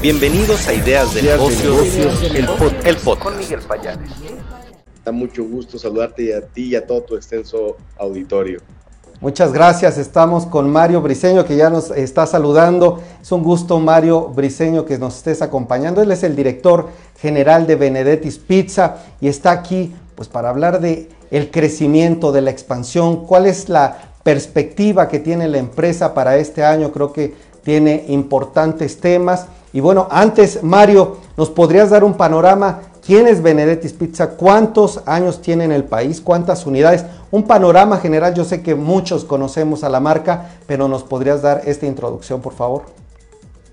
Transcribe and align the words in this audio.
Bienvenidos 0.00 0.68
a 0.68 0.74
Ideas 0.74 1.12
de 1.12 1.22
Negocios, 1.22 2.22
el, 2.22 2.46
podcast. 2.46 3.20
Con 3.20 3.36
Miguel 3.36 3.58
Payares. 3.66 4.08
Da 5.04 5.10
mucho 5.10 5.42
gusto 5.42 5.76
saludarte 5.76 6.36
a 6.36 6.40
ti 6.40 6.66
y 6.66 6.76
a 6.76 6.86
todo 6.86 7.02
tu 7.02 7.16
extenso 7.16 7.76
auditorio. 7.96 8.60
Muchas 9.20 9.52
gracias. 9.52 9.98
Estamos 9.98 10.46
con 10.46 10.70
Mario 10.70 11.02
Briseño 11.02 11.44
que 11.44 11.56
ya 11.56 11.68
nos 11.68 11.90
está 11.90 12.26
saludando. 12.28 13.02
Es 13.20 13.32
un 13.32 13.42
gusto, 13.42 13.80
Mario 13.80 14.28
Briseño, 14.28 14.84
que 14.84 14.98
nos 14.98 15.16
estés 15.16 15.42
acompañando. 15.42 16.00
Él 16.00 16.12
es 16.12 16.22
el 16.22 16.36
director 16.36 16.90
general 17.20 17.66
de 17.66 17.74
Benedetti's 17.74 18.38
Pizza 18.38 18.98
y 19.20 19.26
está 19.26 19.50
aquí 19.50 19.92
pues 20.14 20.28
para 20.28 20.48
hablar 20.48 20.80
de 20.80 21.08
el 21.32 21.50
crecimiento, 21.50 22.30
de 22.30 22.42
la 22.42 22.52
expansión, 22.52 23.26
cuál 23.26 23.46
es 23.46 23.68
la 23.68 24.12
perspectiva 24.22 25.08
que 25.08 25.18
tiene 25.18 25.48
la 25.48 25.58
empresa 25.58 26.14
para 26.14 26.36
este 26.36 26.64
año. 26.64 26.92
Creo 26.92 27.12
que 27.12 27.34
tiene 27.62 28.04
importantes 28.08 28.98
temas. 28.98 29.46
Y 29.72 29.80
bueno, 29.80 30.08
antes, 30.10 30.62
Mario, 30.62 31.18
¿nos 31.36 31.50
podrías 31.50 31.90
dar 31.90 32.04
un 32.04 32.14
panorama? 32.14 32.80
¿Quién 33.04 33.26
es 33.26 33.42
Benedetti's 33.42 33.92
Pizza? 33.92 34.30
¿Cuántos 34.30 35.02
años 35.06 35.40
tiene 35.40 35.64
en 35.64 35.72
el 35.72 35.84
país? 35.84 36.20
¿Cuántas 36.20 36.66
unidades? 36.66 37.04
Un 37.30 37.44
panorama 37.44 37.98
general, 37.98 38.34
yo 38.34 38.44
sé 38.44 38.62
que 38.62 38.74
muchos 38.74 39.24
conocemos 39.24 39.84
a 39.84 39.88
la 39.88 40.00
marca, 40.00 40.50
pero 40.66 40.88
¿nos 40.88 41.04
podrías 41.04 41.42
dar 41.42 41.62
esta 41.64 41.86
introducción, 41.86 42.40
por 42.40 42.54
favor? 42.54 42.82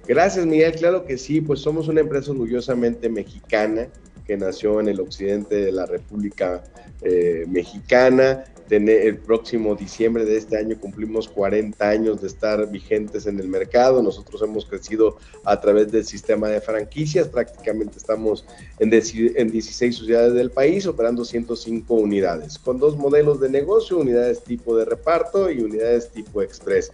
Gracias, 0.07 0.45
Miguel. 0.45 0.75
Claro 0.75 1.05
que 1.05 1.17
sí, 1.17 1.41
pues 1.41 1.59
somos 1.59 1.87
una 1.87 2.01
empresa 2.01 2.31
orgullosamente 2.31 3.09
mexicana 3.09 3.87
que 4.25 4.37
nació 4.37 4.79
en 4.79 4.89
el 4.89 4.99
occidente 4.99 5.55
de 5.55 5.71
la 5.71 5.85
República 5.85 6.63
eh, 7.01 7.45
Mexicana 7.47 8.45
el 8.69 9.17
próximo 9.17 9.75
diciembre 9.75 10.25
de 10.25 10.37
este 10.37 10.57
año 10.57 10.79
cumplimos 10.79 11.27
40 11.27 11.87
años 11.87 12.21
de 12.21 12.27
estar 12.27 12.67
vigentes 12.69 13.27
en 13.27 13.39
el 13.39 13.47
mercado. 13.47 14.01
Nosotros 14.01 14.41
hemos 14.41 14.65
crecido 14.65 15.17
a 15.43 15.59
través 15.59 15.91
del 15.91 16.05
sistema 16.05 16.47
de 16.49 16.61
franquicias. 16.61 17.27
Prácticamente 17.27 17.97
estamos 17.97 18.45
en, 18.79 18.91
en 18.91 19.51
16 19.51 19.95
ciudades 19.95 20.33
del 20.33 20.49
país 20.49 20.87
operando 20.87 21.23
105 21.23 21.93
unidades, 21.93 22.57
con 22.57 22.79
dos 22.79 22.97
modelos 22.97 23.39
de 23.39 23.49
negocio, 23.49 23.97
unidades 23.97 24.43
tipo 24.43 24.75
de 24.75 24.85
reparto 24.85 25.51
y 25.51 25.61
unidades 25.61 26.09
tipo 26.09 26.41
express. 26.41 26.91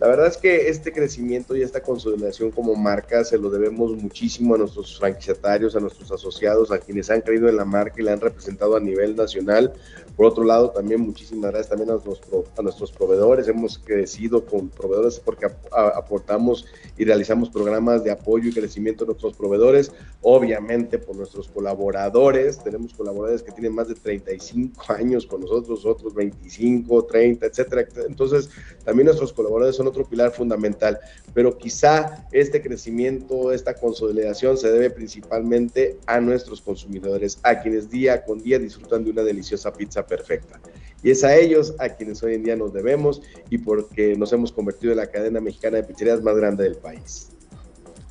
La 0.00 0.06
verdad 0.06 0.28
es 0.28 0.36
que 0.36 0.68
este 0.68 0.92
crecimiento 0.92 1.56
y 1.56 1.62
esta 1.62 1.82
consolidación 1.82 2.52
como 2.52 2.76
marca 2.76 3.24
se 3.24 3.36
lo 3.36 3.50
debemos 3.50 3.96
muchísimo 3.96 4.54
a 4.54 4.58
nuestros 4.58 4.96
franquiciatarios, 4.96 5.74
a 5.74 5.80
nuestros 5.80 6.12
asociados, 6.12 6.70
a 6.70 6.78
quienes 6.78 7.10
han 7.10 7.20
creído 7.20 7.48
en 7.48 7.56
la 7.56 7.64
marca 7.64 7.96
y 7.98 8.04
la 8.04 8.12
han 8.12 8.20
representado 8.20 8.76
a 8.76 8.80
nivel 8.80 9.16
nacional. 9.16 9.72
Por 10.16 10.26
otro 10.26 10.44
lado, 10.44 10.70
también 10.70 11.00
muchísimas 11.00 11.50
gracias 11.50 11.70
también 11.70 11.90
a 11.90 11.92
nuestros, 11.94 12.20
a 12.56 12.62
nuestros 12.62 12.92
proveedores. 12.92 13.48
Hemos 13.48 13.78
crecido 13.78 14.44
con 14.44 14.68
proveedores 14.68 15.18
porque 15.18 15.46
aportamos 15.72 16.66
y 16.96 17.04
realizamos 17.04 17.50
programas 17.50 18.04
de 18.04 18.12
apoyo 18.12 18.48
y 18.48 18.52
crecimiento 18.52 19.04
de 19.04 19.08
nuestros 19.08 19.34
proveedores. 19.34 19.90
Obviamente 20.22 20.98
por 20.98 21.16
nuestros 21.16 21.48
colaboradores. 21.48 22.62
Tenemos 22.62 22.94
colaboradores 22.94 23.42
que 23.42 23.52
tienen 23.52 23.74
más 23.74 23.88
de 23.88 23.94
35 23.96 24.92
años 24.92 25.26
con 25.26 25.40
nosotros, 25.40 25.84
otros 25.84 26.14
25, 26.14 27.04
30, 27.04 27.46
etcétera. 27.46 27.86
Entonces, 28.06 28.50
también 28.84 29.06
nuestros 29.06 29.32
colaboradores 29.32 29.76
son 29.76 29.87
otro 29.88 30.04
pilar 30.04 30.30
fundamental, 30.30 30.98
pero 31.34 31.56
quizá 31.56 32.26
este 32.32 32.62
crecimiento, 32.62 33.52
esta 33.52 33.74
consolidación 33.74 34.56
se 34.56 34.70
debe 34.70 34.90
principalmente 34.90 35.98
a 36.06 36.20
nuestros 36.20 36.60
consumidores, 36.60 37.38
a 37.42 37.60
quienes 37.60 37.90
día 37.90 38.24
con 38.24 38.42
día 38.42 38.58
disfrutan 38.58 39.04
de 39.04 39.10
una 39.10 39.22
deliciosa 39.22 39.72
pizza 39.72 40.06
perfecta. 40.06 40.60
Y 41.02 41.10
es 41.10 41.22
a 41.24 41.36
ellos 41.36 41.74
a 41.78 41.90
quienes 41.90 42.22
hoy 42.22 42.34
en 42.34 42.42
día 42.42 42.56
nos 42.56 42.72
debemos 42.72 43.22
y 43.50 43.58
porque 43.58 44.16
nos 44.16 44.32
hemos 44.32 44.52
convertido 44.52 44.92
en 44.92 44.98
la 44.98 45.06
cadena 45.06 45.40
mexicana 45.40 45.76
de 45.76 45.84
pizzerías 45.84 46.22
más 46.22 46.36
grande 46.36 46.64
del 46.64 46.76
país 46.76 47.28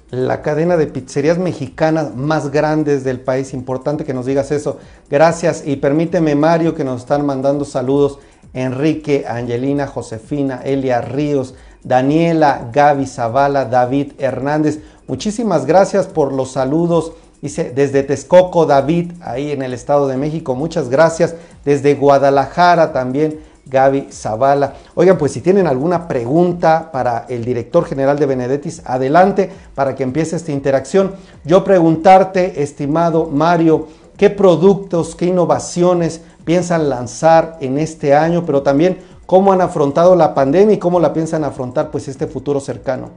la 0.09 0.41
cadena 0.41 0.77
de 0.77 0.87
pizzerías 0.87 1.37
mexicanas 1.37 2.15
más 2.15 2.51
grandes 2.51 3.03
del 3.03 3.19
país. 3.19 3.53
Importante 3.53 4.05
que 4.05 4.13
nos 4.13 4.25
digas 4.25 4.51
eso. 4.51 4.79
Gracias 5.09 5.63
y 5.65 5.77
permíteme 5.77 6.35
Mario 6.35 6.75
que 6.75 6.83
nos 6.83 7.01
están 7.01 7.25
mandando 7.25 7.65
saludos. 7.65 8.19
Enrique, 8.53 9.25
Angelina, 9.27 9.85
Josefina, 9.87 10.61
Elia 10.63 11.01
Ríos, 11.01 11.55
Daniela, 11.87 12.69
Gaby 12.71 13.05
Zavala, 13.05 13.65
David 13.65 14.13
Hernández. 14.17 14.79
Muchísimas 15.07 15.65
gracias 15.65 16.07
por 16.07 16.33
los 16.33 16.51
saludos. 16.51 17.13
Dice 17.41 17.71
desde 17.73 18.03
Texcoco, 18.03 18.65
David, 18.65 19.13
ahí 19.21 19.51
en 19.51 19.61
el 19.61 19.73
Estado 19.73 20.07
de 20.07 20.17
México. 20.17 20.55
Muchas 20.55 20.89
gracias. 20.89 21.35
Desde 21.63 21.95
Guadalajara 21.95 22.91
también, 22.91 23.39
Gaby 23.65 24.07
Zavala. 24.11 24.73
Oigan, 24.95 25.17
pues 25.17 25.31
si 25.31 25.41
tienen 25.41 25.67
alguna 25.67 26.07
pregunta 26.07 26.89
para 26.91 27.25
el 27.29 27.45
director 27.45 27.85
general 27.85 28.17
de 28.19 28.25
Benedettis, 28.25 28.81
adelante 28.85 29.51
para 29.75 29.95
que 29.95 30.03
empiece 30.03 30.35
esta 30.35 30.51
interacción. 30.51 31.13
Yo 31.45 31.63
preguntarte, 31.63 32.63
estimado 32.63 33.29
Mario, 33.31 33.87
qué 34.17 34.29
productos, 34.29 35.15
qué 35.15 35.27
innovaciones 35.27 36.21
piensan 36.43 36.89
lanzar 36.89 37.57
en 37.61 37.77
este 37.77 38.15
año, 38.15 38.45
pero 38.45 38.63
también 38.63 38.97
cómo 39.27 39.53
han 39.53 39.61
afrontado 39.61 40.15
la 40.15 40.33
pandemia 40.33 40.75
y 40.75 40.79
cómo 40.79 40.99
la 40.99 41.13
piensan 41.13 41.43
afrontar 41.43 41.91
pues 41.91 42.07
este 42.07 42.25
futuro 42.25 42.59
cercano. 42.59 43.13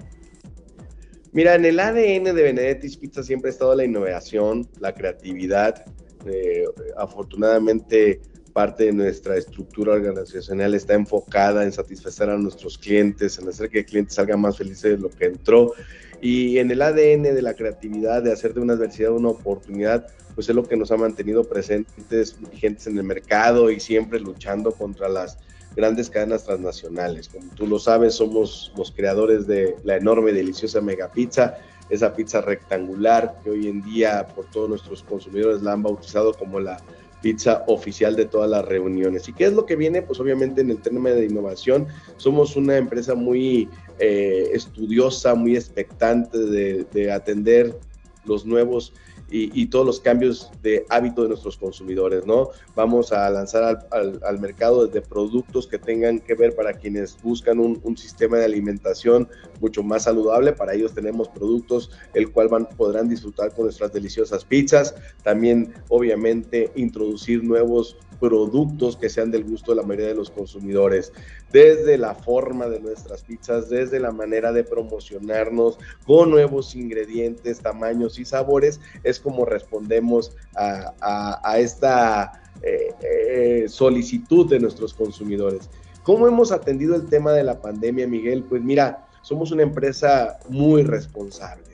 Mira, 1.32 1.54
en 1.54 1.64
el 1.64 1.78
ADN 1.78 2.24
de 2.34 2.42
Benedetti's 2.42 2.96
Pizza 2.96 3.22
siempre 3.22 3.48
ha 3.48 3.52
estado 3.52 3.74
la 3.76 3.84
innovación, 3.84 4.68
la 4.80 4.92
creatividad. 4.92 5.84
Eh, 6.26 6.64
afortunadamente, 6.98 8.20
parte 8.52 8.86
de 8.86 8.92
nuestra 8.92 9.36
estructura 9.36 9.92
organizacional 9.92 10.74
está 10.74 10.94
enfocada 10.94 11.62
en 11.62 11.70
satisfacer 11.70 12.28
a 12.28 12.36
nuestros 12.36 12.76
clientes, 12.76 13.38
en 13.38 13.48
hacer 13.48 13.70
que 13.70 13.78
el 13.78 13.86
cliente 13.86 14.12
salga 14.12 14.36
más 14.36 14.58
feliz 14.58 14.82
de 14.82 14.98
lo 14.98 15.08
que 15.08 15.26
entró. 15.26 15.72
Y 16.20 16.58
en 16.58 16.72
el 16.72 16.82
ADN 16.82 17.22
de 17.22 17.40
la 17.40 17.54
creatividad, 17.54 18.24
de 18.24 18.32
hacer 18.32 18.52
de 18.52 18.60
una 18.60 18.72
adversidad 18.72 19.12
una 19.12 19.28
oportunidad, 19.28 20.08
pues 20.34 20.48
es 20.48 20.56
lo 20.56 20.64
que 20.64 20.76
nos 20.76 20.90
ha 20.90 20.96
mantenido 20.96 21.44
presentes, 21.44 22.36
vigentes 22.50 22.88
en 22.88 22.98
el 22.98 23.04
mercado 23.04 23.70
y 23.70 23.78
siempre 23.78 24.18
luchando 24.18 24.72
contra 24.72 25.08
las 25.08 25.38
grandes 25.76 26.10
cadenas 26.10 26.44
transnacionales. 26.44 27.28
Como 27.28 27.50
tú 27.54 27.66
lo 27.66 27.78
sabes, 27.78 28.14
somos 28.14 28.72
los 28.76 28.90
creadores 28.90 29.46
de 29.46 29.76
la 29.84 29.96
enorme, 29.96 30.32
deliciosa 30.32 30.80
Mega 30.80 31.10
Pizza, 31.10 31.58
esa 31.88 32.14
pizza 32.14 32.40
rectangular 32.40 33.40
que 33.42 33.50
hoy 33.50 33.66
en 33.66 33.82
día 33.82 34.26
por 34.34 34.46
todos 34.46 34.68
nuestros 34.68 35.02
consumidores 35.02 35.62
la 35.62 35.72
han 35.72 35.82
bautizado 35.82 36.32
como 36.34 36.60
la 36.60 36.80
pizza 37.20 37.64
oficial 37.66 38.16
de 38.16 38.24
todas 38.24 38.48
las 38.48 38.64
reuniones. 38.64 39.28
¿Y 39.28 39.32
qué 39.32 39.44
es 39.44 39.52
lo 39.52 39.66
que 39.66 39.76
viene? 39.76 40.02
Pues 40.02 40.18
obviamente 40.20 40.60
en 40.62 40.70
el 40.70 40.80
tema 40.80 41.10
de 41.10 41.26
innovación 41.26 41.86
somos 42.16 42.56
una 42.56 42.76
empresa 42.76 43.14
muy 43.14 43.68
eh, 43.98 44.50
estudiosa, 44.52 45.34
muy 45.34 45.56
expectante 45.56 46.38
de, 46.38 46.86
de 46.92 47.12
atender 47.12 47.76
los 48.24 48.46
nuevos 48.46 48.92
y, 49.30 49.66
todos 49.66 49.86
los 49.86 50.00
cambios 50.00 50.50
de 50.62 50.84
hábito 50.88 51.22
de 51.22 51.28
nuestros 51.28 51.56
consumidores, 51.56 52.26
¿no? 52.26 52.50
Vamos 52.74 53.12
a 53.12 53.30
lanzar 53.30 53.86
al, 53.90 54.40
mercado 54.40 54.86
desde 54.86 55.06
productos 55.06 55.66
que 55.66 55.78
tengan 55.78 56.18
que 56.18 56.34
ver 56.34 56.56
para 56.56 56.72
quienes 56.72 57.16
buscan 57.22 57.58
un, 57.60 57.96
sistema 57.96 58.38
de 58.38 58.44
alimentación 58.44 59.28
mucho 59.60 59.82
más 59.82 60.04
saludable. 60.04 60.52
Para 60.52 60.74
ellos 60.74 60.94
tenemos 60.94 61.28
productos 61.28 61.90
el 62.14 62.32
cual 62.32 62.48
van, 62.48 62.68
podrán 62.76 63.08
disfrutar 63.08 63.54
con 63.54 63.64
nuestras 63.64 63.92
deliciosas 63.92 64.44
pizzas. 64.44 64.94
También, 65.22 65.74
obviamente, 65.88 66.70
introducir 66.74 67.44
nuevos 67.44 67.96
productos 68.20 68.96
que 68.96 69.08
sean 69.08 69.30
del 69.30 69.44
gusto 69.44 69.72
de 69.72 69.76
la 69.76 69.82
mayoría 69.82 70.08
de 70.08 70.14
los 70.14 70.30
consumidores, 70.30 71.12
desde 71.52 71.98
la 71.98 72.14
forma 72.14 72.66
de 72.66 72.80
nuestras 72.80 73.22
pizzas, 73.22 73.68
desde 73.68 74.00
la 74.00 74.12
manera 74.12 74.52
de 74.52 74.64
promocionarnos 74.64 75.78
con 76.06 76.30
nuevos 76.30 76.74
ingredientes, 76.74 77.60
tamaños 77.60 78.18
y 78.18 78.24
sabores, 78.24 78.80
es 79.02 79.18
como 79.18 79.44
respondemos 79.44 80.36
a, 80.56 81.58
esta 81.58 82.42
eh, 82.62 82.94
eh, 83.02 83.64
solicitud 83.68 84.48
de 84.48 84.60
nuestros 84.60 84.94
consumidores. 84.94 85.68
¿Cómo 86.02 86.26
hemos 86.26 86.52
atendido 86.52 86.94
el 86.94 87.08
tema 87.08 87.32
de 87.32 87.44
la 87.44 87.60
pandemia, 87.60 88.06
Miguel? 88.06 88.44
Pues 88.44 88.62
mira, 88.62 89.06
somos 89.22 89.50
una 89.50 89.62
empresa 89.62 90.38
muy 90.48 90.82
responsable. 90.82 91.64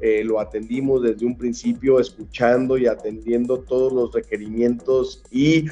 Eh, 0.00 0.22
lo 0.24 0.40
atendimos 0.40 1.02
desde 1.02 1.26
un 1.26 1.36
principio 1.36 2.00
escuchando 2.00 2.78
y 2.78 2.86
atendiendo 2.86 3.60
todos 3.60 3.92
los 3.92 4.12
requerimientos 4.12 5.22
y 5.30 5.66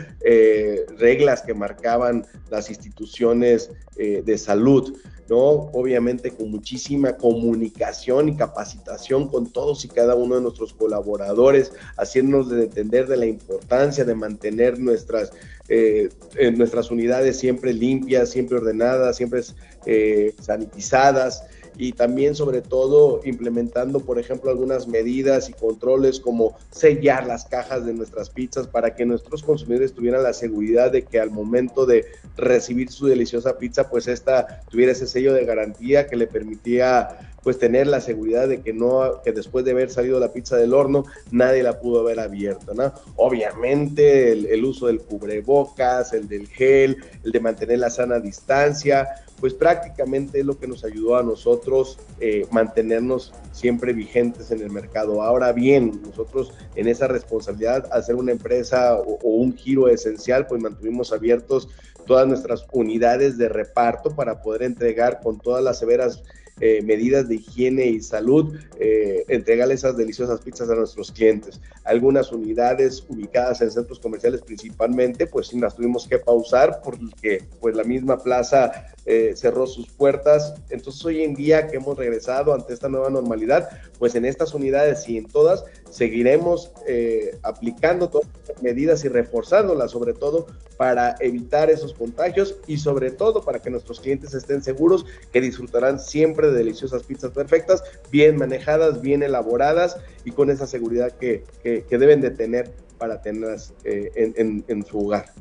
reglas 0.99 1.43
que 1.43 1.55
marcaban 1.55 2.27
las 2.51 2.69
instituciones 2.69 3.71
de 3.97 4.39
salud. 4.39 4.97
¿no? 5.31 5.71
Obviamente 5.73 6.33
con 6.33 6.51
muchísima 6.51 7.17
comunicación 7.17 8.29
y 8.29 8.37
capacitación 8.37 9.29
con 9.29 9.51
todos 9.51 9.85
y 9.85 9.89
cada 9.89 10.17
uno 10.17 10.35
de 10.35 10.43
nuestros 10.43 10.75
colaboradores, 10.75 11.73
haciéndonos 11.97 12.51
entender 12.53 13.07
de 13.07 13.17
la 13.17 13.27
importancia 13.27 14.05
de 14.05 14.17
mantener 14.17 14.81
nuestras, 14.81 15.33
eh, 15.69 16.09
nuestras 16.57 16.91
unidades 16.91 17.39
siempre 17.39 17.73
limpias, 17.73 18.31
siempre 18.31 18.59
ordenadas, 18.59 19.17
siempre 19.17 19.43
eh, 19.87 20.35
sanitizadas 20.41 21.45
y 21.81 21.93
también 21.93 22.35
sobre 22.35 22.61
todo 22.61 23.23
implementando, 23.25 24.01
por 24.01 24.19
ejemplo, 24.19 24.51
algunas 24.51 24.87
medidas 24.87 25.49
y 25.49 25.55
controles 25.55 26.21
como 26.21 26.55
sellar 26.71 27.27
las 27.27 27.47
cajas 27.47 27.87
de 27.87 27.95
nuestras 27.95 28.29
pizzas 28.29 28.67
para 28.67 28.95
que 28.95 29.07
nuestros 29.07 29.43
consumidores 29.43 29.95
tuvieran 29.95 30.23
la 30.23 30.35
seguridad 30.35 30.93
de 30.93 31.05
que 31.05 31.19
al 31.19 31.31
momento 31.31 31.87
de 31.87 32.05
recibir 32.37 32.91
su 32.93 33.07
deliciosa 33.07 33.57
pizza, 33.57 33.89
pues 33.89 34.09
esta 34.09 34.61
tuviera 34.69 34.93
ese 34.93 35.07
sello 35.07 35.33
de 35.33 35.47
garantía 35.47 36.07
que 36.07 36.17
le 36.17 36.27
permitía 36.27 37.30
pues 37.43 37.59
tener 37.59 37.87
la 37.87 38.01
seguridad 38.01 38.49
de 38.49 38.61
que 38.61 38.73
no, 38.73 39.21
que 39.23 39.33
después 39.33 39.65
de 39.65 39.73
haber 39.73 39.91
salido 39.91 40.21
la 40.21 40.33
pizza 40.33 40.57
del 40.57 40.75
horno, 40.75 41.05
nadie 41.31 41.63
la 41.63 41.81
pudo 41.81 42.01
haber 42.01 42.21
abierto, 42.21 42.75
¿no? 42.75 42.93
Obviamente 43.17 44.33
el, 44.33 44.65
uso 44.65 44.87
del 44.87 45.01
cubrebocas, 45.01 46.13
el 46.13 46.29
del 46.29 46.47
gel, 46.49 46.99
el 47.25 47.33
de 47.33 47.41
mantener 47.41 47.79
la 47.79 47.91
sana 47.91 48.21
distancia, 48.21 49.09
pues 49.41 49.55
prácticamente 49.55 50.41
es 50.41 50.47
lo 50.47 50.59
que 50.59 50.67
nos 50.67 50.85
ayudó 50.85 51.17
a 51.17 51.23
nosotros 51.23 51.99
eh, 52.21 52.47
mantenernos 52.51 53.33
siempre 53.53 53.93
vigentes 53.95 54.51
en 54.51 54.61
el 54.61 54.71
mercado. 54.71 55.23
Ahora 55.23 55.53
bien, 55.53 56.01
nosotros 56.05 56.53
en 56.75 56.89
esa 56.89 57.09
responsabilidad, 57.09 57.89
hacer 57.91 58.17
una 58.17 58.33
empresa 58.33 58.97
o 58.97 59.19
un 59.23 59.57
giro 59.57 59.89
esencial, 59.89 60.47
pues 60.47 60.61
mantuvimos 60.61 61.13
abiertos 61.13 61.69
todas 62.07 62.27
nuestras 62.27 62.67
unidades 62.73 63.39
de 63.39 63.49
reparto 63.49 64.15
para 64.15 64.43
poder 64.43 64.63
entregar 64.65 65.21
con 65.23 65.39
todas 65.39 65.63
las 65.63 65.79
severas 65.79 66.23
eh, 66.61 66.83
medidas 66.83 67.29
de 67.29 67.37
higiene 67.37 67.87
y 67.87 68.01
salud, 68.01 68.55
eh, 68.79 69.25
entregarle 69.29 69.75
esas 69.75 69.97
deliciosas 69.97 70.41
pizzas 70.41 70.69
a 70.71 70.75
nuestros 70.75 71.11
clientes. 71.11 71.61
Algunas 71.85 72.33
unidades 72.33 73.05
ubicadas 73.09 73.61
en 73.63 73.71
centros 73.71 73.99
comerciales 73.99 74.43
principalmente, 74.43 75.27
pues 75.27 75.49
sí 75.49 75.59
las 75.59 75.75
tuvimos 75.75 76.07
que 76.07 76.19
pausar 76.19 76.81
porque 76.85 77.45
pues 77.61 77.75
la 77.75 77.85
misma 77.85 78.19
plaza 78.19 78.93
eh, 79.07 79.33
cerró 79.35 79.67
sus 79.67 79.89
puertas. 79.89 80.55
Entonces 80.69 81.05
hoy 81.05 81.23
en 81.23 81.35
día 81.35 81.69
que 81.69 81.77
hemos 81.77 81.97
regresado 81.97 82.53
ante 82.53 82.75
esta 82.75 82.89
nueva 82.89 83.11
normalidad, 83.11 83.69
pues 83.99 84.15
en 84.15 84.25
estas 84.25 84.55
unidades 84.55 85.09
y 85.09 85.17
en 85.17 85.27
todas 85.27 85.65
seguiremos 85.91 86.71
eh, 86.87 87.37
aplicando 87.43 88.09
todas 88.09 88.29
las 88.49 88.63
medidas 88.63 89.05
y 89.05 89.09
reforzándolas 89.09 89.91
sobre 89.91 90.13
todo 90.13 90.47
para 90.77 91.17
evitar 91.21 91.71
esos 91.71 91.93
contagios 91.93 92.57
y 92.67 92.79
sobre 92.79 93.11
todo 93.11 93.43
para 93.43 93.61
que 93.61 93.71
nuestros 93.71 94.01
clientes 94.01 94.35
estén 94.35 94.63
seguros 94.63 95.05
que 95.33 95.41
disfrutarán 95.41 95.99
siempre 95.99 96.51
de 96.51 96.59
deliciosas 96.59 97.03
pizzas 97.03 97.33
perfectas, 97.33 97.83
bien 98.11 98.37
manejadas, 98.37 99.01
bien 99.01 99.23
elaboradas 99.23 99.97
y 100.25 100.31
con 100.31 100.51
esa 100.51 100.67
seguridad 100.67 101.13
que, 101.13 101.45
que, 101.63 101.85
deben 101.99 102.21
de 102.21 102.31
tener 102.31 102.71
para 102.99 103.21
tenerlas 103.21 103.73
eh, 103.85 104.11
en, 104.15 104.65
en 104.69 104.87
su 104.87 105.07
hogar. 105.07 105.33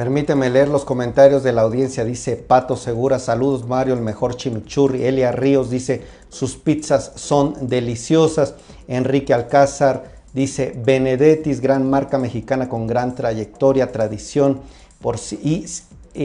Permíteme 0.00 0.48
leer 0.48 0.68
los 0.68 0.86
comentarios 0.86 1.42
de 1.42 1.52
la 1.52 1.60
audiencia. 1.60 2.06
Dice 2.06 2.34
Pato 2.34 2.74
Segura, 2.74 3.18
saludos 3.18 3.68
Mario, 3.68 3.92
el 3.92 4.00
mejor 4.00 4.34
chimichurri. 4.34 5.04
Elia 5.04 5.30
Ríos 5.30 5.68
dice, 5.68 6.00
sus 6.30 6.56
pizzas 6.56 7.12
son 7.16 7.68
deliciosas. 7.68 8.54
Enrique 8.88 9.34
Alcázar 9.34 10.10
dice, 10.32 10.72
Benedettis, 10.74 11.60
gran 11.60 11.90
marca 11.90 12.16
mexicana 12.16 12.70
con 12.70 12.86
gran 12.86 13.14
trayectoria, 13.14 13.92
tradición 13.92 14.62
por 15.02 15.18
y 15.42 15.66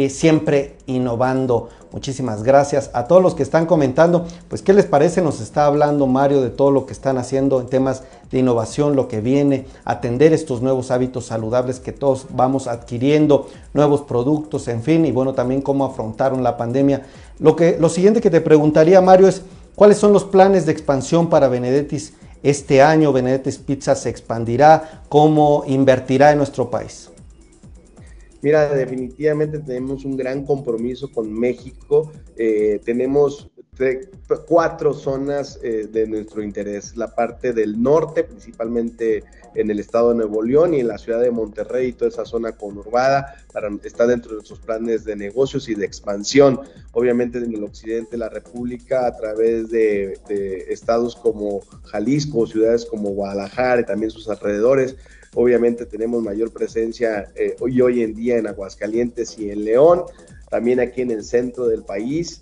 siempre 0.10 0.78
innovando. 0.88 1.70
Muchísimas 1.92 2.44
gracias 2.44 2.90
a 2.94 3.06
todos 3.06 3.22
los 3.22 3.36
que 3.36 3.44
están 3.44 3.66
comentando. 3.66 4.26
Pues, 4.50 4.62
¿qué 4.62 4.74
les 4.74 4.86
parece? 4.86 5.22
Nos 5.22 5.40
está 5.40 5.66
hablando 5.66 6.08
Mario 6.08 6.42
de 6.42 6.50
todo 6.50 6.72
lo 6.72 6.86
que 6.86 6.94
están 6.94 7.18
haciendo 7.18 7.62
en 7.62 7.68
temas 7.68 8.04
de 8.32 8.40
innovación, 8.40 8.96
lo 8.96 9.08
que 9.08 9.22
viene, 9.22 9.66
atender 9.86 10.34
estos 10.34 10.62
nuevos 10.62 10.92
hábitos 10.92 11.28
saludables 11.28 11.80
que 11.80 11.92
todos 11.92 12.28
vamos 12.32 12.68
adquiriendo, 12.68 13.48
nuevos 13.74 14.02
productos, 14.02 14.68
en 14.68 14.82
fin, 14.82 15.06
y 15.06 15.12
bueno, 15.12 15.34
también 15.34 15.62
cómo 15.62 15.86
afrontaron 15.86 16.44
la 16.44 16.58
pandemia. 16.58 17.04
Lo, 17.40 17.56
que, 17.56 17.78
lo 17.80 17.90
siguiente 17.90 18.22
que 18.22 18.30
te 18.30 18.42
preguntaría, 18.42 19.00
Mario, 19.02 19.28
es 19.28 19.44
cuáles 19.76 19.98
son 19.98 20.12
los 20.12 20.26
planes 20.26 20.66
de 20.66 20.72
expansión 20.72 21.30
para 21.30 21.48
Benedettis 21.48 22.14
este 22.44 22.82
año. 22.82 23.14
Benedettis 23.14 23.58
Pizza 23.58 23.96
se 23.96 24.10
expandirá, 24.10 25.04
cómo 25.10 25.64
invertirá 25.68 26.32
en 26.32 26.40
nuestro 26.40 26.70
país. 26.70 27.10
Mira, 28.46 28.70
definitivamente 28.70 29.58
tenemos 29.58 30.06
un 30.06 30.16
gran 30.16 30.46
compromiso 30.46 31.12
con 31.12 31.34
México. 31.34 32.12
Eh, 32.38 32.80
tenemos 32.86 33.50
cuatro 34.48 34.94
zonas 34.94 35.60
eh, 35.64 35.88
de 35.92 36.06
nuestro 36.06 36.44
interés. 36.44 36.96
La 36.96 37.08
parte 37.08 37.54
del 37.54 37.82
norte, 37.82 38.24
principalmente 38.24 39.24
en 39.56 39.72
el 39.72 39.80
estado 39.80 40.10
de 40.10 40.18
Nuevo 40.18 40.44
León 40.44 40.76
y 40.76 40.82
en 40.82 40.90
la 40.90 41.00
ciudad 41.00 41.22
de 41.22 41.32
Monterrey, 41.32 41.94
toda 41.94 42.10
esa 42.10 42.24
zona 42.24 42.52
conurbada, 42.52 43.36
para, 43.52 43.72
está 43.84 44.06
dentro 44.06 44.30
de 44.30 44.36
nuestros 44.36 44.60
planes 44.60 45.06
de 45.06 45.16
negocios 45.16 45.68
y 45.68 45.74
de 45.74 45.88
expansión. 45.88 46.60
Obviamente 46.92 47.40
en 47.40 47.52
el 47.52 47.64
occidente 47.64 48.12
de 48.12 48.18
la 48.20 48.30
República, 48.30 49.08
a 49.08 49.18
través 49.18 49.72
de, 49.72 50.20
de 50.28 50.66
estados 50.70 51.16
como 51.16 51.62
Jalisco, 51.86 52.46
ciudades 52.46 52.86
como 52.86 53.10
Guadalajara 53.10 53.82
y 53.82 53.86
también 53.86 54.12
sus 54.12 54.30
alrededores, 54.30 54.98
Obviamente 55.36 55.86
tenemos 55.86 56.24
mayor 56.24 56.52
presencia 56.52 57.32
eh, 57.36 57.56
hoy, 57.60 57.80
hoy 57.82 58.02
en 58.02 58.16
día 58.16 58.38
en 58.38 58.48
Aguascalientes 58.48 59.38
y 59.38 59.52
en 59.52 59.66
León, 59.66 60.04
también 60.50 60.80
aquí 60.80 61.02
en 61.02 61.12
el 61.12 61.24
centro 61.24 61.68
del 61.68 61.84
país, 61.84 62.42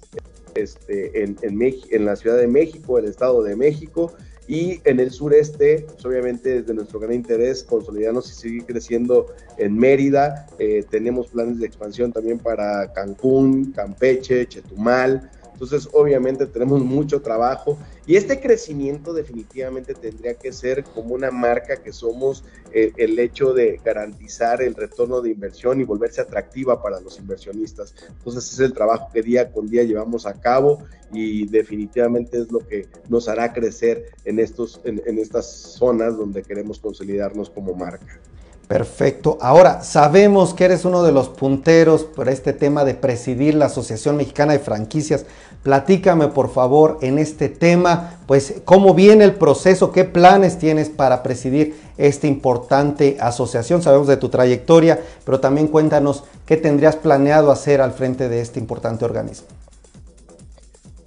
este, 0.55 1.23
en, 1.23 1.37
en, 1.41 1.59
en 1.89 2.05
la 2.05 2.15
Ciudad 2.15 2.37
de 2.37 2.47
México, 2.47 2.97
el 2.97 3.05
Estado 3.05 3.43
de 3.43 3.55
México, 3.55 4.13
y 4.47 4.81
en 4.83 4.99
el 4.99 5.11
sureste, 5.11 5.85
pues 5.91 6.05
obviamente 6.05 6.61
desde 6.61 6.73
nuestro 6.73 6.99
gran 6.99 7.13
interés 7.13 7.63
consolidarnos 7.63 8.29
y 8.29 8.33
seguir 8.33 8.65
creciendo 8.65 9.27
en 9.57 9.77
Mérida. 9.77 10.47
Eh, 10.59 10.83
tenemos 10.89 11.27
planes 11.27 11.59
de 11.59 11.65
expansión 11.65 12.11
también 12.11 12.39
para 12.39 12.91
Cancún, 12.93 13.71
Campeche, 13.71 14.45
Chetumal, 14.47 15.31
entonces, 15.53 15.87
obviamente 15.93 16.47
tenemos 16.47 16.83
mucho 16.83 17.21
trabajo 17.21 17.77
y 18.05 18.15
este 18.15 18.39
crecimiento 18.39 19.13
definitivamente 19.13 19.93
tendría 19.93 20.33
que 20.33 20.51
ser 20.51 20.83
como 20.83 21.13
una 21.13 21.31
marca 21.31 21.77
que 21.77 21.93
somos 21.93 22.43
eh, 22.73 22.91
el 22.97 23.17
hecho 23.19 23.53
de 23.53 23.79
garantizar 23.83 24.61
el 24.61 24.73
retorno 24.75 25.21
de 25.21 25.29
inversión 25.29 25.79
y 25.79 25.83
volverse 25.83 26.21
atractiva 26.21 26.81
para 26.81 26.99
los 26.99 27.19
inversionistas. 27.19 27.93
Entonces, 28.09 28.51
es 28.51 28.59
el 28.59 28.73
trabajo 28.73 29.09
que 29.13 29.21
día 29.21 29.51
con 29.51 29.69
día 29.69 29.83
llevamos 29.83 30.25
a 30.25 30.33
cabo 30.33 30.79
y 31.11 31.47
definitivamente 31.47 32.39
es 32.39 32.51
lo 32.51 32.59
que 32.59 32.87
nos 33.07 33.29
hará 33.29 33.53
crecer 33.53 34.09
en, 34.25 34.39
estos, 34.39 34.81
en, 34.83 35.01
en 35.05 35.19
estas 35.19 35.45
zonas 35.45 36.17
donde 36.17 36.41
queremos 36.41 36.79
consolidarnos 36.79 37.49
como 37.49 37.73
marca. 37.75 38.19
Perfecto. 38.67 39.37
Ahora, 39.41 39.83
sabemos 39.83 40.53
que 40.53 40.65
eres 40.65 40.85
uno 40.85 41.03
de 41.03 41.11
los 41.11 41.29
punteros 41.29 42.03
por 42.03 42.29
este 42.29 42.53
tema 42.53 42.85
de 42.85 42.95
presidir 42.95 43.55
la 43.55 43.65
Asociación 43.65 44.15
Mexicana 44.15 44.53
de 44.53 44.59
Franquicias. 44.59 45.25
Platícame, 45.63 46.29
por 46.29 46.49
favor, 46.49 46.97
en 47.01 47.19
este 47.19 47.49
tema, 47.49 48.19
pues, 48.25 48.55
cómo 48.65 48.93
viene 48.93 49.25
el 49.25 49.35
proceso, 49.35 49.91
qué 49.91 50.05
planes 50.05 50.57
tienes 50.57 50.89
para 50.89 51.23
presidir 51.23 51.75
esta 51.97 52.27
importante 52.27 53.17
asociación. 53.19 53.81
Sabemos 53.81 54.07
de 54.07 54.17
tu 54.17 54.29
trayectoria, 54.29 55.01
pero 55.25 55.39
también 55.39 55.67
cuéntanos 55.67 56.23
qué 56.45 56.57
tendrías 56.57 56.95
planeado 56.95 57.51
hacer 57.51 57.81
al 57.81 57.91
frente 57.91 58.27
de 58.29 58.41
este 58.41 58.59
importante 58.59 59.05
organismo. 59.05 59.47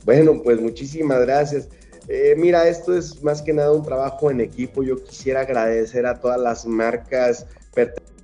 Bueno, 0.04 0.40
pues 0.42 0.60
muchísimas 0.60 1.20
gracias. 1.20 1.68
Eh, 2.08 2.34
mira, 2.36 2.68
esto 2.68 2.96
es 2.96 3.22
más 3.22 3.42
que 3.42 3.52
nada 3.52 3.72
un 3.72 3.84
trabajo 3.84 4.30
en 4.30 4.40
equipo. 4.40 4.82
Yo 4.82 5.02
quisiera 5.02 5.40
agradecer 5.40 6.06
a 6.06 6.20
todas 6.20 6.40
las 6.40 6.66
marcas 6.66 7.46
pertenecientes 7.74 8.15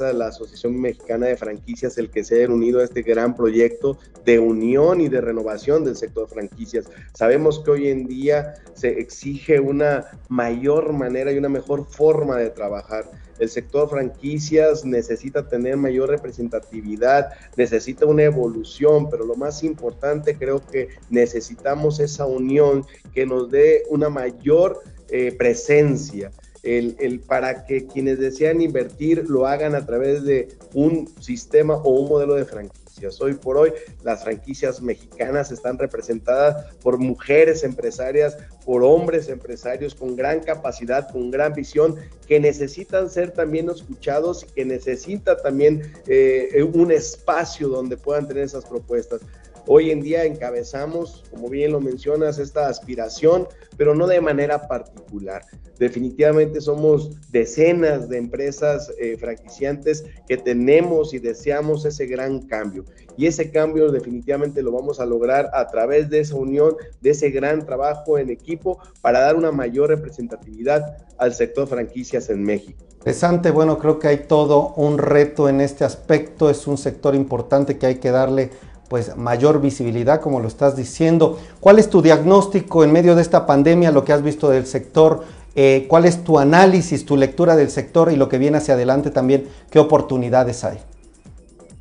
a 0.00 0.12
la 0.12 0.28
Asociación 0.28 0.80
Mexicana 0.80 1.26
de 1.26 1.36
Franquicias 1.36 1.96
el 1.98 2.10
que 2.10 2.24
se 2.24 2.36
hayan 2.36 2.52
unido 2.52 2.80
a 2.80 2.84
este 2.84 3.02
gran 3.02 3.34
proyecto 3.34 3.98
de 4.24 4.38
unión 4.38 5.00
y 5.00 5.08
de 5.08 5.20
renovación 5.20 5.84
del 5.84 5.96
sector 5.96 6.28
de 6.28 6.34
franquicias. 6.34 6.86
Sabemos 7.14 7.60
que 7.60 7.70
hoy 7.70 7.88
en 7.88 8.06
día 8.06 8.54
se 8.74 9.00
exige 9.00 9.60
una 9.60 10.06
mayor 10.28 10.92
manera 10.92 11.32
y 11.32 11.38
una 11.38 11.48
mejor 11.48 11.86
forma 11.86 12.36
de 12.36 12.50
trabajar 12.50 13.04
el 13.42 13.48
sector 13.48 13.88
franquicias 13.88 14.84
necesita 14.84 15.48
tener 15.48 15.76
mayor 15.76 16.10
representatividad, 16.10 17.30
necesita 17.56 18.06
una 18.06 18.22
evolución, 18.22 19.10
pero 19.10 19.24
lo 19.24 19.34
más 19.34 19.64
importante 19.64 20.36
creo 20.36 20.64
que 20.64 20.90
necesitamos 21.10 21.98
esa 21.98 22.24
unión 22.24 22.86
que 23.12 23.26
nos 23.26 23.50
dé 23.50 23.82
una 23.88 24.08
mayor 24.08 24.82
eh, 25.08 25.34
presencia. 25.36 26.30
El, 26.62 26.96
el, 27.00 27.20
para 27.20 27.64
que 27.64 27.86
quienes 27.86 28.18
desean 28.18 28.60
invertir 28.60 29.28
lo 29.28 29.46
hagan 29.46 29.74
a 29.74 29.84
través 29.84 30.22
de 30.22 30.56
un 30.74 31.08
sistema 31.20 31.74
o 31.74 32.00
un 32.00 32.08
modelo 32.08 32.34
de 32.34 32.44
franquicia 32.44 32.82
Hoy 33.20 33.34
por 33.34 33.56
hoy 33.56 33.72
las 34.04 34.22
franquicias 34.22 34.80
mexicanas 34.80 35.50
están 35.50 35.78
representadas 35.78 36.74
por 36.82 36.98
mujeres 36.98 37.64
empresarias, 37.64 38.36
por 38.64 38.84
hombres 38.84 39.28
empresarios 39.28 39.94
con 39.94 40.14
gran 40.14 40.40
capacidad, 40.40 41.10
con 41.10 41.30
gran 41.30 41.54
visión, 41.54 41.96
que 42.26 42.38
necesitan 42.38 43.10
ser 43.10 43.32
también 43.32 43.68
escuchados 43.70 44.44
y 44.44 44.52
que 44.52 44.64
necesita 44.64 45.36
también 45.36 45.92
eh, 46.06 46.62
un 46.74 46.92
espacio 46.92 47.68
donde 47.68 47.96
puedan 47.96 48.28
tener 48.28 48.44
esas 48.44 48.64
propuestas. 48.64 49.20
Hoy 49.68 49.92
en 49.92 50.00
día 50.00 50.24
encabezamos, 50.24 51.22
como 51.30 51.48
bien 51.48 51.70
lo 51.70 51.80
mencionas, 51.80 52.38
esta 52.38 52.66
aspiración, 52.66 53.46
pero 53.76 53.94
no 53.94 54.08
de 54.08 54.20
manera 54.20 54.66
particular. 54.66 55.42
Definitivamente 55.78 56.60
somos 56.60 57.12
decenas 57.30 58.08
de 58.08 58.18
empresas 58.18 58.92
eh, 58.98 59.16
franquiciantes 59.16 60.04
que 60.26 60.36
tenemos 60.36 61.14
y 61.14 61.20
deseamos 61.20 61.84
ese 61.84 62.06
gran 62.06 62.42
cambio. 62.42 62.84
Y 63.16 63.26
ese 63.26 63.52
cambio 63.52 63.92
definitivamente 63.92 64.62
lo 64.62 64.72
vamos 64.72 64.98
a 64.98 65.06
lograr 65.06 65.50
a 65.54 65.68
través 65.68 66.10
de 66.10 66.20
esa 66.20 66.34
unión, 66.34 66.74
de 67.00 67.10
ese 67.10 67.30
gran 67.30 67.64
trabajo 67.64 68.18
en 68.18 68.30
equipo 68.30 68.78
para 69.00 69.20
dar 69.20 69.36
una 69.36 69.52
mayor 69.52 69.90
representatividad 69.90 70.96
al 71.18 71.34
sector 71.34 71.68
franquicias 71.68 72.30
en 72.30 72.42
México. 72.42 72.84
Interesante, 72.94 73.50
bueno, 73.50 73.78
creo 73.78 73.98
que 73.98 74.08
hay 74.08 74.18
todo 74.28 74.74
un 74.76 74.98
reto 74.98 75.48
en 75.48 75.60
este 75.60 75.84
aspecto, 75.84 76.48
es 76.50 76.68
un 76.68 76.78
sector 76.78 77.16
importante 77.16 77.76
que 77.76 77.86
hay 77.86 77.96
que 77.96 78.12
darle 78.12 78.50
pues 78.92 79.16
mayor 79.16 79.62
visibilidad, 79.62 80.20
como 80.20 80.38
lo 80.40 80.48
estás 80.48 80.76
diciendo. 80.76 81.38
¿Cuál 81.60 81.78
es 81.78 81.88
tu 81.88 82.02
diagnóstico 82.02 82.84
en 82.84 82.92
medio 82.92 83.14
de 83.14 83.22
esta 83.22 83.46
pandemia, 83.46 83.90
lo 83.90 84.04
que 84.04 84.12
has 84.12 84.22
visto 84.22 84.50
del 84.50 84.66
sector? 84.66 85.24
Eh, 85.54 85.86
¿Cuál 85.88 86.04
es 86.04 86.22
tu 86.24 86.38
análisis, 86.38 87.06
tu 87.06 87.16
lectura 87.16 87.56
del 87.56 87.70
sector 87.70 88.12
y 88.12 88.16
lo 88.16 88.28
que 88.28 88.36
viene 88.36 88.58
hacia 88.58 88.74
adelante 88.74 89.10
también? 89.10 89.48
¿Qué 89.70 89.78
oportunidades 89.78 90.62
hay? 90.62 90.76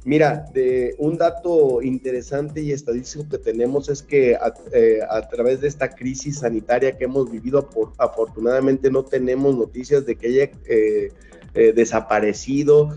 Mira, 0.06 0.46
de 0.54 0.96
un 1.00 1.18
dato 1.18 1.82
interesante 1.82 2.62
y 2.62 2.72
estadístico 2.72 3.26
que 3.30 3.40
tenemos 3.40 3.90
es 3.90 4.02
que 4.02 4.38
a, 4.38 4.54
eh, 4.72 5.02
través 5.30 5.60
de 5.60 5.68
esta 5.68 5.90
crisis 5.90 6.40
sanitaria 6.40 6.98
que 6.98 7.04
hemos 7.04 7.30
vivido, 7.30 7.68
afortunadamente 7.98 8.90
no 8.90 9.04
tenemos 9.04 9.54
noticias 9.58 10.06
de 10.06 10.16
que 10.16 10.28
haya 10.28 10.52
eh, 10.66 11.12
eh, 11.54 11.74
desaparecido 11.74 12.96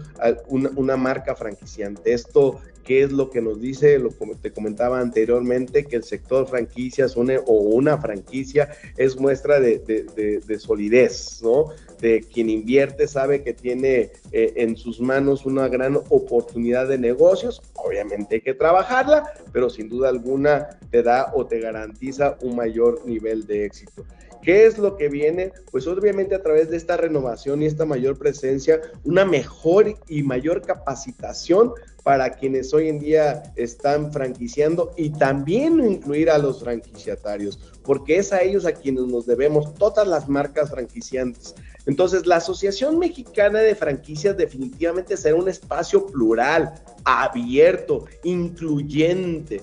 una, 0.49 0.71
una, 0.77 0.97
marca 0.97 1.35
franquiciante. 1.35 2.13
Esto 2.13 2.61
qué 2.85 3.03
es 3.03 3.13
lo 3.13 3.31
que 3.31 3.41
nos 3.41 3.61
dice, 3.61 3.99
lo 3.99 4.11
como 4.11 4.37
te 4.37 4.53
comentaba 4.53 5.01
anteriormente, 5.01 5.87
que 5.87 5.97
el 5.97 6.05
sector 6.05 6.47
franquicias 6.47 7.17
una, 7.17 7.39
o 7.47 7.55
una 7.55 7.99
franquicia 7.99 8.69
es 8.97 9.19
muestra 9.19 9.59
de, 9.59 9.79
de, 9.79 10.59
solidez, 10.59 11.41
¿no? 11.43 11.71
De 12.01 12.21
quien 12.21 12.51
invierte 12.51 13.07
sabe 13.07 13.43
que 13.43 13.55
tiene 13.55 14.11
eh, 14.33 14.53
en 14.57 14.77
sus 14.77 15.01
manos 15.01 15.47
una 15.47 15.69
gran 15.69 15.97
oportunidad 15.97 16.89
de 16.89 16.99
negocios, 16.99 17.63
obviamente 17.75 18.37
hay 18.37 18.41
que 18.41 18.55
trabajarla, 18.55 19.33
pero 19.53 19.71
sin 19.71 19.89
duda 19.89 20.09
alguna 20.09 20.69
te 20.91 21.03
da 21.03 21.33
o 21.35 21.47
te 21.47 21.61
garantiza 21.61 22.37
un 22.43 22.57
mayor 22.57 23.07
nivel 23.07 23.47
de 23.47 23.65
éxito. 23.65 24.05
¿Qué 24.43 24.67
es 24.67 24.77
lo 24.77 24.97
que 24.99 25.09
viene? 25.09 25.53
Pues 25.71 25.87
obviamente 25.87 26.35
a 26.35 26.43
través 26.43 26.69
de 26.69 26.77
esta 26.77 26.99
renovación 26.99 27.63
y 27.63 27.67
esta 27.67 27.87
mayor 27.87 28.19
presencia, 28.19 28.79
una 29.05 29.25
mejor 29.25 29.95
y 30.07 30.23
mayor 30.23 30.61
capacitación 30.61 31.73
para 32.05 32.31
quienes 32.35 32.73
hoy 32.75 32.89
en 32.89 33.01
día 33.01 33.43
están 33.57 34.13
franquiciando 34.13 34.93
y 34.97 35.11
también 35.11 35.81
incluir 35.85 36.31
a 36.31 36.39
los 36.39 36.61
franquiciatarios, 36.61 37.59
porque 37.83 38.19
es 38.19 38.33
a 38.33 38.43
ellos 38.43 38.67
a 38.67 38.73
quienes 38.73 39.05
nos 39.07 39.27
debemos 39.27 39.75
todas 39.75 40.07
las 40.07 40.29
marcas 40.29 40.71
franquiciantes. 40.71 41.55
Entonces, 41.87 42.27
la 42.27 42.37
Asociación 42.37 42.99
Mexicana 42.99 43.61
de 43.61 43.75
Franquicias 43.75 44.37
definitivamente 44.37 45.17
será 45.17 45.37
un 45.37 45.49
espacio 45.49 46.07
plural, 46.07 46.75
abierto, 47.05 48.05
incluyente, 48.23 49.63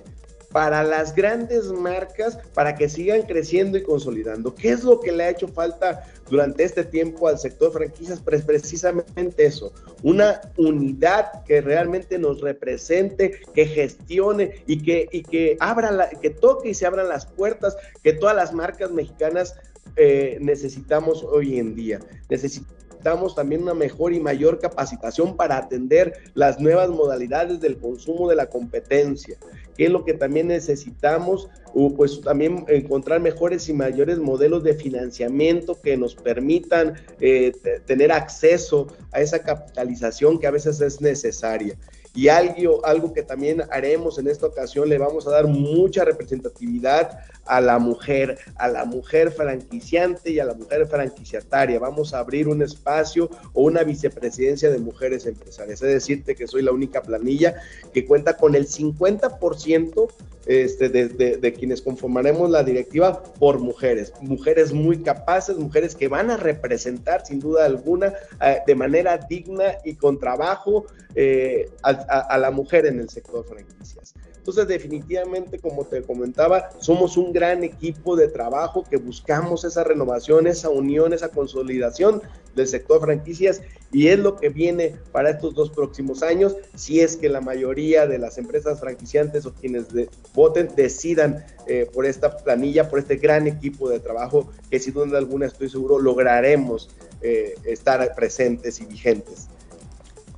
para 0.52 0.84
las 0.84 1.16
grandes 1.16 1.66
marcas 1.72 2.38
para 2.54 2.76
que 2.76 2.90
sigan 2.90 3.24
creciendo 3.24 3.78
y 3.78 3.84
consolidando. 3.84 4.54
¿Qué 4.54 4.72
es 4.72 4.84
lo 4.84 5.00
que 5.00 5.12
le 5.12 5.24
ha 5.24 5.30
hecho 5.30 5.48
falta 5.48 6.06
durante 6.30 6.64
este 6.64 6.84
tiempo 6.84 7.28
al 7.28 7.40
sector 7.40 7.72
franquicias? 7.72 8.22
Pues 8.22 8.44
precisamente 8.44 9.46
eso, 9.46 9.74
una 10.04 10.42
unidad 10.58 11.44
que 11.46 11.62
realmente 11.62 12.18
nos 12.18 12.42
represente, 12.42 13.42
que 13.54 13.66
gestione 13.66 14.64
y 14.68 14.82
que, 14.82 15.08
y 15.12 15.24
que 15.24 15.58
abra, 15.60 15.92
la, 15.92 16.10
que 16.10 16.30
toque 16.30 16.70
y 16.70 16.74
se 16.74 16.86
abran 16.86 17.10
las 17.10 17.26
puertas 17.26 17.78
que 18.04 18.14
todas 18.14 18.36
las 18.36 18.54
marcas 18.54 18.92
mexicanas 18.92 19.56
eh, 19.96 20.38
necesitamos 20.42 21.24
hoy 21.24 21.60
en 21.60 21.76
día. 21.76 22.00
Necesitamos 22.30 22.81
necesitamos 23.02 23.34
también 23.34 23.64
una 23.64 23.74
mejor 23.74 24.14
y 24.14 24.20
mayor 24.20 24.60
capacitación 24.60 25.36
para 25.36 25.58
atender 25.58 26.14
las 26.36 26.60
nuevas 26.60 26.90
modalidades 26.90 27.60
del 27.60 27.78
consumo 27.78 28.30
de 28.30 28.36
la 28.36 28.46
competencia, 28.46 29.38
que 29.76 29.86
es 29.86 29.92
lo 29.92 30.06
que 30.06 30.14
también 30.14 30.48
necesitamos, 30.48 31.50
pues 31.98 32.22
también 32.22 32.64
encontrar 32.68 33.20
mejores 33.20 33.68
y 33.70 33.74
mayores 33.74 34.20
modelos 34.20 34.64
de 34.64 34.76
financiamiento 34.76 35.82
que 35.82 35.98
nos 35.98 36.14
permitan 36.14 36.94
eh, 37.20 37.54
tener 37.88 38.12
acceso 38.12 38.86
a 39.12 39.20
esa 39.20 39.40
capitalización 39.40 40.38
que 40.38 40.46
a 40.46 40.52
veces 40.52 40.80
es 40.80 41.02
necesaria. 41.02 41.76
Y 42.14 42.28
algo, 42.28 42.86
algo 42.86 43.14
que 43.14 43.24
también 43.24 43.64
haremos 43.72 44.20
en 44.20 44.28
esta 44.28 44.46
ocasión, 44.46 44.90
le 44.90 44.98
vamos 44.98 45.28
a 45.28 45.32
dar 45.32 45.48
mucha 45.48 46.04
representatividad 46.04 47.20
a 47.46 47.62
la 47.62 47.80
mujer, 47.80 48.38
a 48.56 48.68
la 48.68 48.86
mujer 48.86 49.32
franquiciante 49.32 50.32
y 50.32 50.40
a 50.40 50.46
la 50.46 50.54
mujer 50.54 50.88
franquiciataria. 50.88 51.80
Vamos 51.80 52.14
a 52.14 52.20
abrir 52.20 52.48
un 52.48 52.62
espacio 52.62 53.30
o 53.54 53.64
una 53.64 53.84
vicepresidencia 53.84 54.70
de 54.70 54.80
mujeres 54.80 55.26
empresarias. 55.26 55.82
Es 55.82 55.94
decirte 55.94 56.36
que 56.36 56.48
soy 56.48 56.64
la 56.64 56.72
única 56.72 57.02
planilla 57.02 57.56
que 57.94 58.06
cuenta 58.06 58.36
con 58.36 58.56
el 58.56 58.68
50% 58.68 60.08
este, 60.46 60.90
de, 60.90 61.54
quienes 61.54 61.82
conformaremos 61.82 62.50
la 62.50 62.64
directiva 62.64 63.22
por 63.24 63.60
mujeres, 63.60 64.14
mujeres 64.22 64.74
muy 64.74 65.02
capaces, 65.02 65.58
mujeres 65.58 65.96
que 65.96 66.08
van 66.08 66.32
a 66.32 66.38
representar 66.38 67.26
sin 67.26 67.40
duda 67.40 67.66
alguna 67.66 68.14
eh, 68.42 68.60
de 68.66 68.76
manera 68.76 69.18
digna 69.18 69.76
y 69.84 69.96
con 69.96 70.20
trabajo 70.20 70.86
eh, 71.16 71.70
a, 71.84 72.38
la 72.38 72.52
mujer 72.52 72.86
en 72.86 73.00
el 73.00 73.10
sector 73.10 73.46
franquicias. 73.46 74.14
Entonces, 74.42 74.68
definitivamente, 74.68 75.60
como 75.60 75.86
te 75.86 76.02
comentaba, 76.02 76.72
somos 76.80 77.16
un 77.16 77.32
gran 77.32 77.64
equipo 77.64 78.16
de 78.16 78.28
trabajo 78.28 78.84
que 78.90 78.98
buscamos 78.98 79.64
esa 79.66 79.84
renovación, 79.84 80.48
esa 80.48 80.70
unión, 80.70 81.14
esa 81.14 81.30
consolidación 81.30 82.24
del 82.56 82.68
sector 82.68 83.00
franquicias 83.02 83.62
y 83.92 84.08
es 84.08 84.18
lo 84.18 84.38
que 84.38 84.50
viene 84.50 84.96
para 85.12 85.30
estos 85.30 85.54
dos 85.54 85.70
próximos 85.70 86.24
años, 86.24 86.56
si 86.74 87.02
es 87.02 87.18
que 87.18 87.30
la 87.30 87.40
mayoría 87.40 88.08
de 88.08 88.18
las 88.18 88.40
empresas 88.40 88.80
franquiciantes 88.80 89.46
o 89.46 89.54
quienes 89.54 89.86
voten 90.34 90.70
decidan 90.76 91.46
eh, 91.68 91.88
por 91.94 92.08
esta 92.08 92.36
planilla, 92.38 92.90
por 92.90 92.98
este 92.98 93.18
gran 93.18 93.46
equipo 93.46 93.90
de 93.90 94.00
trabajo 94.00 94.50
que 94.72 94.80
sin 94.80 94.96
duda 94.96 95.20
alguna 95.20 95.46
estoy 95.46 95.70
seguro 95.70 96.00
lograremos 96.00 96.90
eh, 97.22 97.54
estar 97.64 98.16
presentes 98.16 98.82
y 98.82 98.88
vigentes 98.88 99.50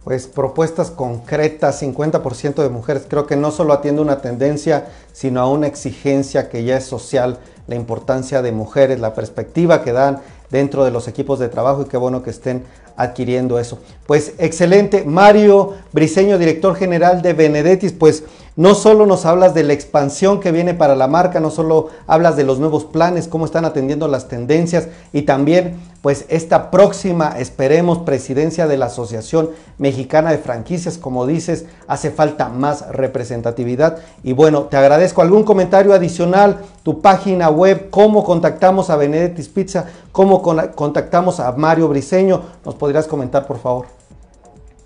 pues 0.03 0.27
propuestas 0.27 0.91
concretas, 0.91 1.81
50% 1.81 2.61
de 2.61 2.69
mujeres. 2.69 3.03
Creo 3.07 3.25
que 3.25 3.37
no 3.37 3.51
solo 3.51 3.73
atiende 3.73 4.01
una 4.01 4.19
tendencia, 4.19 4.87
sino 5.13 5.41
a 5.41 5.49
una 5.49 5.67
exigencia 5.67 6.49
que 6.49 6.63
ya 6.63 6.77
es 6.77 6.85
social, 6.85 7.39
la 7.67 7.75
importancia 7.75 8.41
de 8.41 8.51
mujeres, 8.51 8.99
la 8.99 9.13
perspectiva 9.13 9.83
que 9.83 9.93
dan 9.93 10.21
dentro 10.49 10.83
de 10.83 10.91
los 10.91 11.07
equipos 11.07 11.39
de 11.39 11.47
trabajo 11.47 11.83
y 11.83 11.85
qué 11.85 11.97
bueno 11.97 12.21
que 12.21 12.29
estén 12.29 12.63
adquiriendo 12.95 13.57
eso. 13.59 13.79
Pues 14.05 14.33
excelente, 14.37 15.03
Mario 15.05 15.73
Briseño, 15.93 16.37
director 16.37 16.75
general 16.75 17.21
de 17.21 17.33
Benedetis, 17.33 17.93
pues 17.93 18.23
no 18.55 18.75
solo 18.75 19.05
nos 19.05 19.25
hablas 19.25 19.53
de 19.53 19.63
la 19.63 19.73
expansión 19.73 20.39
que 20.39 20.51
viene 20.51 20.73
para 20.73 20.95
la 20.95 21.07
marca, 21.07 21.39
no 21.39 21.49
solo 21.49 21.89
hablas 22.07 22.35
de 22.35 22.43
los 22.43 22.59
nuevos 22.59 22.85
planes, 22.85 23.27
cómo 23.27 23.45
están 23.45 23.65
atendiendo 23.65 24.07
las 24.07 24.27
tendencias 24.27 24.87
y 25.11 25.23
también 25.23 25.79
pues 26.03 26.25
esta 26.27 26.69
próxima, 26.69 27.39
esperemos, 27.39 27.99
presidencia 27.99 28.67
de 28.67 28.75
la 28.75 28.87
Asociación 28.87 29.51
Mexicana 29.77 30.31
de 30.31 30.37
Franquicias, 30.37 30.97
como 30.97 31.25
dices, 31.25 31.65
hace 31.87 32.11
falta 32.11 32.49
más 32.49 32.89
representatividad. 32.89 33.99
Y 34.21 34.33
bueno, 34.33 34.63
te 34.63 34.75
agradezco. 34.75 35.21
¿Algún 35.21 35.43
comentario 35.43 35.93
adicional? 35.93 36.59
Tu 36.83 36.99
página 36.99 37.49
web, 37.49 37.89
cómo 37.89 38.25
contactamos 38.25 38.89
a 38.89 38.97
Benedettis 38.97 39.47
Pizza, 39.47 39.85
cómo 40.11 40.41
contactamos 40.75 41.39
a 41.39 41.53
Mario 41.53 41.87
Briseño, 41.87 42.41
¿nos 42.65 42.75
podrías 42.75 43.07
comentar, 43.07 43.47
por 43.47 43.59
favor? 43.59 44.02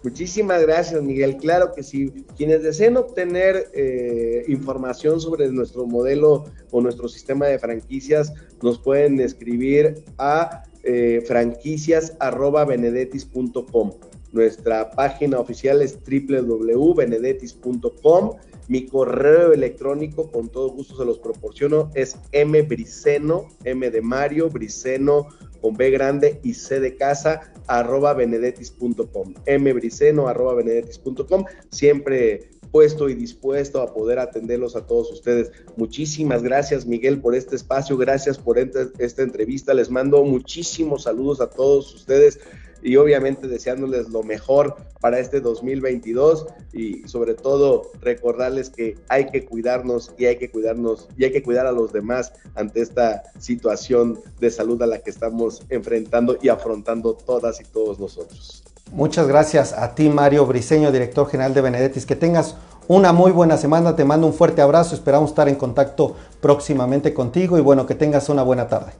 Muchísimas 0.07 0.61
gracias, 0.61 1.03
Miguel. 1.03 1.35
Claro 1.35 1.73
que 1.73 1.83
sí. 1.83 2.25
Quienes 2.37 2.63
deseen 2.63 2.95
obtener 2.95 3.69
eh, 3.73 4.45
información 4.47 5.19
sobre 5.19 5.51
nuestro 5.51 5.85
modelo 5.85 6.45
o 6.71 6.79
nuestro 6.79 7.09
sistema 7.09 7.47
de 7.47 7.59
franquicias, 7.59 8.31
nos 8.61 8.79
pueden 8.79 9.19
escribir 9.19 10.05
a 10.17 10.63
eh, 10.83 11.21
franquicias.benedetis.com. 11.27 13.91
Nuestra 14.31 14.91
página 14.91 15.41
oficial 15.41 15.81
es 15.81 15.99
www.benedetis.com. 15.99 18.37
Mi 18.69 18.85
correo 18.85 19.51
electrónico, 19.51 20.31
con 20.31 20.47
todo 20.47 20.69
gusto 20.69 20.95
se 20.95 21.03
los 21.03 21.19
proporciono, 21.19 21.91
es 21.95 22.15
mbriceno, 22.31 23.49
m 23.65 23.91
de 23.91 24.01
Mario, 24.01 24.49
briceno 24.49 25.27
con 25.59 25.75
B 25.75 25.89
grande 25.89 26.39
y 26.43 26.53
C 26.53 26.79
de 26.79 26.95
casa, 26.95 27.53
arroba 27.67 28.13
benedetis.com. 28.13 29.33
mbriceno, 29.59 30.27
arroba 30.27 30.55
benedetis.com. 30.55 31.45
Siempre 31.69 32.49
puesto 32.71 33.09
y 33.09 33.15
dispuesto 33.15 33.81
a 33.81 33.93
poder 33.93 34.19
atenderlos 34.19 34.75
a 34.75 34.85
todos 34.85 35.11
ustedes. 35.11 35.51
Muchísimas 35.75 36.43
gracias, 36.43 36.85
Miguel, 36.85 37.19
por 37.19 37.35
este 37.35 37.55
espacio. 37.55 37.97
Gracias 37.97 38.37
por 38.37 38.57
esta 38.59 39.21
entrevista. 39.21 39.73
Les 39.73 39.89
mando 39.89 40.23
muchísimos 40.23 41.03
saludos 41.03 41.41
a 41.41 41.49
todos 41.49 41.93
ustedes. 41.93 42.39
Y 42.81 42.95
obviamente 42.95 43.47
deseándoles 43.47 44.09
lo 44.09 44.23
mejor 44.23 44.75
para 44.99 45.19
este 45.19 45.41
2022 45.41 46.47
y 46.73 47.07
sobre 47.07 47.33
todo 47.33 47.91
recordarles 48.01 48.69
que 48.69 48.95
hay 49.09 49.27
que 49.27 49.45
cuidarnos 49.45 50.13
y 50.17 50.25
hay 50.25 50.37
que 50.37 50.49
cuidarnos 50.49 51.07
y 51.17 51.25
hay 51.25 51.31
que 51.31 51.43
cuidar 51.43 51.67
a 51.67 51.71
los 51.71 51.93
demás 51.93 52.33
ante 52.55 52.81
esta 52.81 53.23
situación 53.39 54.19
de 54.39 54.51
salud 54.51 54.81
a 54.81 54.87
la 54.87 54.99
que 54.99 55.09
estamos 55.09 55.61
enfrentando 55.69 56.37
y 56.41 56.49
afrontando 56.49 57.13
todas 57.13 57.61
y 57.61 57.63
todos 57.63 57.99
nosotros. 57.99 58.63
Muchas 58.91 59.27
gracias 59.27 59.73
a 59.73 59.95
ti, 59.95 60.09
Mario 60.09 60.45
Briseño, 60.45 60.91
director 60.91 61.29
general 61.29 61.53
de 61.53 61.61
Benedetis. 61.61 62.05
Que 62.05 62.15
tengas 62.15 62.55
una 62.87 63.11
muy 63.11 63.31
buena 63.31 63.57
semana. 63.57 63.95
Te 63.95 64.05
mando 64.05 64.27
un 64.27 64.33
fuerte 64.33 64.61
abrazo. 64.61 64.95
Esperamos 64.95 65.31
estar 65.31 65.49
en 65.49 65.55
contacto 65.55 66.15
próximamente 66.39 67.13
contigo 67.13 67.57
y 67.57 67.61
bueno, 67.61 67.85
que 67.85 67.95
tengas 67.95 68.29
una 68.29 68.43
buena 68.43 68.67
tarde. 68.67 68.93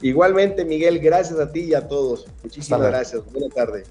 Igualmente, 0.00 0.64
Miguel, 0.64 1.00
gracias 1.00 1.38
a 1.40 1.50
ti 1.50 1.60
y 1.60 1.74
a 1.74 1.88
todos. 1.88 2.26
Muchísimas 2.42 2.82
gracias. 2.82 3.22
Buena 3.32 3.48
tarde. 3.52 3.84